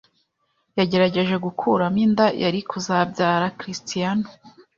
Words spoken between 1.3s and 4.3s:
gukuramo inda yari kuzabyara Cristiano,